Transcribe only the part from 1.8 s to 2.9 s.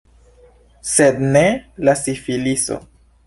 la sifiliso.